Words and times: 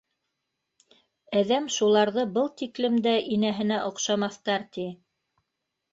Әҙәм 1.41 1.67
шуларҙы 1.75 2.25
был 2.39 2.49
тиклем 2.63 2.97
дә 3.09 3.15
инәһенә 3.39 3.81
оҡшамаҫтар, 3.91 4.69
ти. 4.79 4.91